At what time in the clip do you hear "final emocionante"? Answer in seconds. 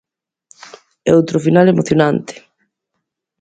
1.45-2.33